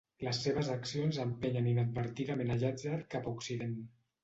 [0.27, 3.81] Les seves accions empenyen inadvertidament a Llàtzer cap a Occident.